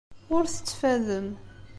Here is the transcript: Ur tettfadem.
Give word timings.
Ur 0.35 0.43
tettfadem. 0.47 1.27